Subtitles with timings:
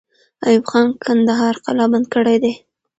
[0.45, 2.53] ایوب خان کندهار قلابند کړی دی.